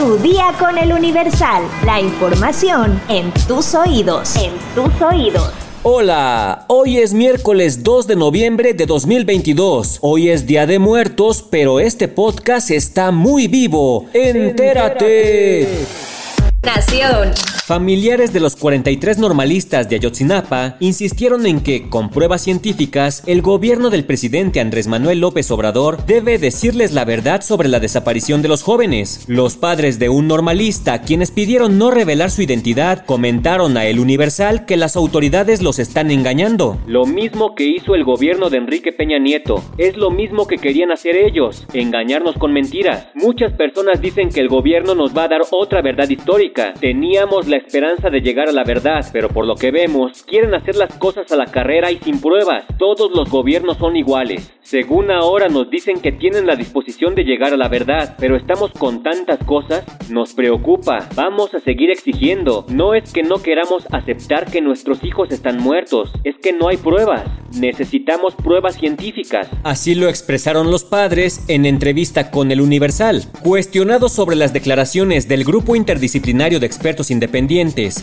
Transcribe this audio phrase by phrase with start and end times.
[0.00, 1.62] Tu día con el Universal.
[1.84, 4.34] La información en tus oídos.
[4.34, 5.52] En tus oídos.
[5.82, 9.98] Hola, hoy es miércoles 2 de noviembre de 2022.
[10.00, 14.06] Hoy es Día de Muertos, pero este podcast está muy vivo.
[14.14, 15.84] Entérate.
[16.62, 17.34] Nación.
[17.70, 23.90] Familiares de los 43 normalistas de Ayotzinapa insistieron en que, con pruebas científicas, el gobierno
[23.90, 28.64] del presidente Andrés Manuel López Obrador debe decirles la verdad sobre la desaparición de los
[28.64, 29.24] jóvenes.
[29.28, 34.66] Los padres de un normalista, quienes pidieron no revelar su identidad, comentaron a El Universal
[34.66, 36.76] que las autoridades los están engañando.
[36.88, 39.62] Lo mismo que hizo el gobierno de Enrique Peña Nieto.
[39.78, 43.06] Es lo mismo que querían hacer ellos, engañarnos con mentiras.
[43.14, 46.74] Muchas personas dicen que el gobierno nos va a dar otra verdad histórica.
[46.74, 50.76] Teníamos la esperanza de llegar a la verdad, pero por lo que vemos, quieren hacer
[50.76, 52.64] las cosas a la carrera y sin pruebas.
[52.78, 54.52] Todos los gobiernos son iguales.
[54.62, 58.70] Según ahora nos dicen que tienen la disposición de llegar a la verdad, pero estamos
[58.72, 61.08] con tantas cosas, nos preocupa.
[61.16, 62.64] Vamos a seguir exigiendo.
[62.68, 66.76] No es que no queramos aceptar que nuestros hijos están muertos, es que no hay
[66.76, 67.24] pruebas.
[67.58, 69.48] Necesitamos pruebas científicas.
[69.64, 73.24] Así lo expresaron los padres en entrevista con el Universal.
[73.42, 77.49] Cuestionados sobre las declaraciones del Grupo Interdisciplinario de Expertos Independientes,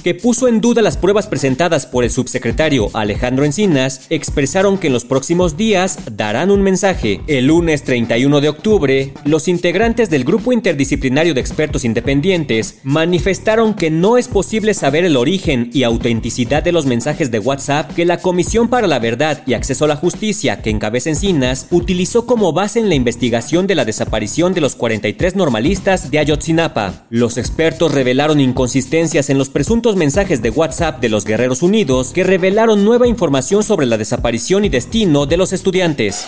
[0.03, 4.94] que puso en duda las pruebas presentadas por el subsecretario Alejandro Encinas, expresaron que en
[4.94, 7.22] los próximos días darán un mensaje.
[7.28, 13.89] El lunes 31 de octubre, los integrantes del Grupo Interdisciplinario de Expertos Independientes manifestaron que
[13.89, 18.17] no es posible saber el origen y autenticidad de los mensajes de WhatsApp que la
[18.17, 22.82] Comisión para la Verdad y Acceso a la Justicia, que encabeza Encinas, utilizó como base
[22.82, 27.06] en la investigación de la desaparición de los 43 normalistas de Ayotzinapa.
[27.09, 32.24] Los expertos revelaron inconsistencias en los presuntos mensajes de WhatsApp de los Guerreros Unidos que
[32.24, 36.26] revelaron nueva información sobre la desaparición y destino de los estudiantes.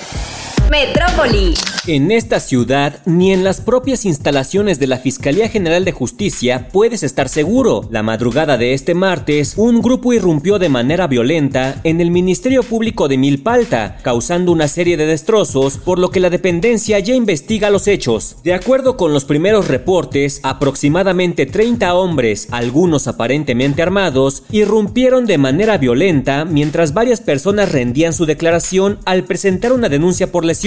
[0.69, 1.55] Metrópoli.
[1.87, 7.01] En esta ciudad, ni en las propias instalaciones de la Fiscalía General de Justicia puedes
[7.01, 7.87] estar seguro.
[7.89, 13.07] La madrugada de este martes, un grupo irrumpió de manera violenta en el Ministerio Público
[13.07, 17.87] de Milpalta, causando una serie de destrozos, por lo que la dependencia ya investiga los
[17.87, 18.35] hechos.
[18.43, 25.79] De acuerdo con los primeros reportes, aproximadamente 30 hombres, algunos aparentemente armados, irrumpieron de manera
[25.79, 30.58] violenta mientras varias personas rendían su declaración al presentar una denuncia por lesiones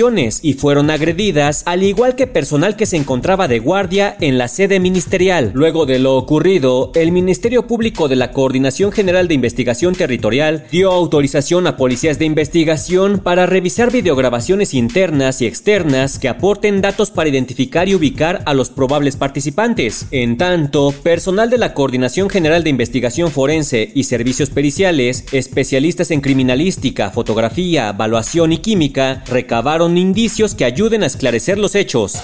[0.42, 4.80] y fueron agredidas, al igual que personal que se encontraba de guardia en la sede
[4.80, 5.50] ministerial.
[5.54, 10.90] Luego de lo ocurrido, el Ministerio Público de la Coordinación General de Investigación Territorial dio
[10.90, 17.28] autorización a policías de investigación para revisar videograbaciones internas y externas que aporten datos para
[17.28, 20.06] identificar y ubicar a los probables participantes.
[20.10, 26.22] En tanto, personal de la Coordinación General de Investigación Forense y Servicios Periciales, especialistas en
[26.22, 32.14] criminalística, fotografía, evaluación y química, recabaron indicios que ayuden a esclarecer los hechos.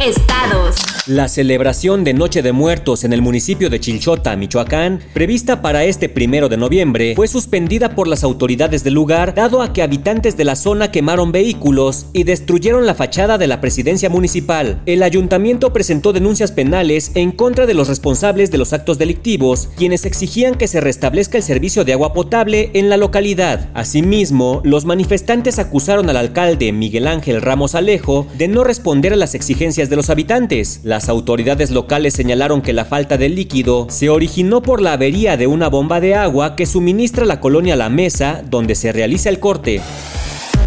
[0.00, 0.76] Estados.
[1.06, 6.08] La celebración de Noche de Muertos en el municipio de Chilchota, Michoacán, prevista para este
[6.08, 10.44] primero de noviembre, fue suspendida por las autoridades del lugar, dado a que habitantes de
[10.44, 14.80] la zona quemaron vehículos y destruyeron la fachada de la presidencia municipal.
[14.86, 20.06] El ayuntamiento presentó denuncias penales en contra de los responsables de los actos delictivos, quienes
[20.06, 23.68] exigían que se restablezca el servicio de agua potable en la localidad.
[23.74, 29.34] Asimismo, los manifestantes acusaron al alcalde Miguel Ángel Ramos Alejo de no responder a las
[29.34, 30.80] exigencias de los habitantes.
[30.84, 35.46] Las autoridades locales señalaron que la falta de líquido se originó por la avería de
[35.46, 39.82] una bomba de agua que suministra la colonia La Mesa, donde se realiza el corte.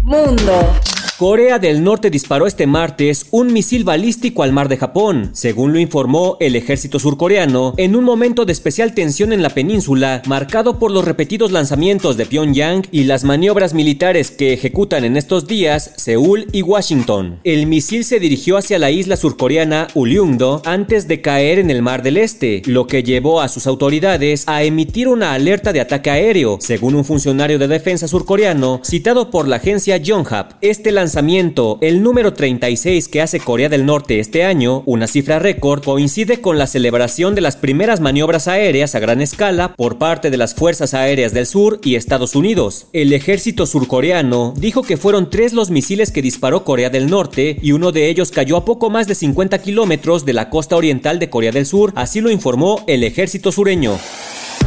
[0.02, 0.70] Mundo.
[1.18, 5.78] Corea del Norte disparó este martes un misil balístico al mar de Japón, según lo
[5.78, 10.90] informó el ejército surcoreano, en un momento de especial tensión en la península, marcado por
[10.90, 16.48] los repetidos lanzamientos de Pyongyang y las maniobras militares que ejecutan en estos días Seúl
[16.50, 17.38] y Washington.
[17.44, 22.02] El misil se dirigió hacia la isla surcoreana Ulyungdo antes de caer en el mar
[22.02, 26.58] del Este, lo que llevó a sus autoridades a emitir una alerta de ataque aéreo,
[26.60, 30.54] según un funcionario de defensa surcoreano citado por la agencia Yonhap.
[30.60, 35.84] Este lanzamiento, el número 36 que hace Corea del Norte este año, una cifra récord,
[35.84, 40.36] coincide con la celebración de las primeras maniobras aéreas a gran escala por parte de
[40.36, 42.88] las Fuerzas Aéreas del Sur y Estados Unidos.
[42.92, 47.70] El ejército surcoreano dijo que fueron tres los misiles que disparó Corea del Norte y
[47.70, 51.30] uno de ellos cayó a poco más de 50 kilómetros de la costa oriental de
[51.30, 53.98] Corea del Sur, así lo informó el ejército sureño.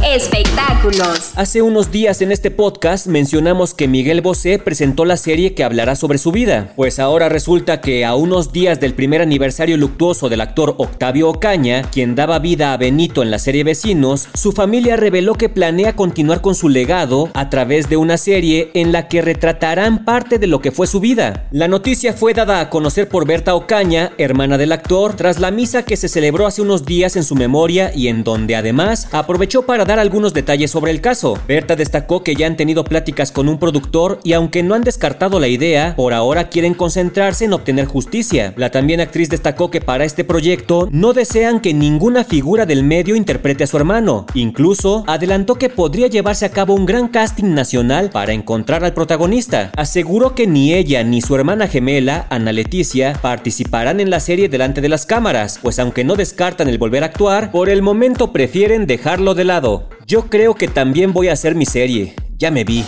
[0.04, 1.32] Espectáculos.
[1.34, 5.96] Hace unos días en este podcast mencionamos que Miguel Bosé presentó la serie que hablará
[5.96, 6.72] sobre su vida.
[6.76, 11.82] Pues ahora resulta que a unos días del primer aniversario luctuoso del actor Octavio Ocaña,
[11.82, 16.42] quien daba vida a Benito en la serie Vecinos, su familia reveló que planea continuar
[16.42, 20.60] con su legado a través de una serie en la que retratarán parte de lo
[20.60, 21.48] que fue su vida.
[21.50, 25.82] La noticia fue dada a conocer por Berta Ocaña, hermana del actor, tras la misa
[25.82, 29.87] que se celebró hace unos días en su memoria y en donde además aprovechó para
[29.88, 31.38] dar algunos detalles sobre el caso.
[31.48, 35.40] Berta destacó que ya han tenido pláticas con un productor y aunque no han descartado
[35.40, 38.52] la idea, por ahora quieren concentrarse en obtener justicia.
[38.56, 43.16] La también actriz destacó que para este proyecto no desean que ninguna figura del medio
[43.16, 44.26] interprete a su hermano.
[44.34, 49.72] Incluso adelantó que podría llevarse a cabo un gran casting nacional para encontrar al protagonista.
[49.74, 54.82] Aseguró que ni ella ni su hermana gemela, Ana Leticia, participarán en la serie delante
[54.82, 58.86] de las cámaras, pues aunque no descartan el volver a actuar, por el momento prefieren
[58.86, 59.77] dejarlo de lado.
[60.10, 62.82] Yo creo que también voy a hacer mi serie, ya me vi.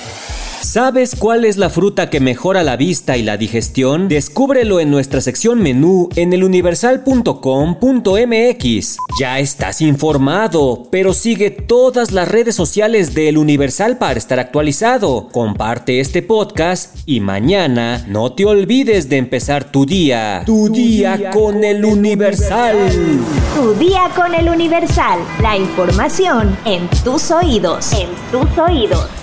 [0.63, 4.09] ¿Sabes cuál es la fruta que mejora la vista y la digestión?
[4.09, 8.97] Descúbrelo en nuestra sección menú en eluniversal.com.mx.
[9.19, 15.29] Ya estás informado, pero sigue todas las redes sociales de El Universal para estar actualizado.
[15.33, 20.43] Comparte este podcast y mañana no te olvides de empezar tu día.
[20.45, 22.77] Tu, día, con El Universal.
[23.57, 25.21] Tu día con El Universal.
[25.41, 27.95] La información en tus oídos.
[27.95, 29.20] En tus oídos.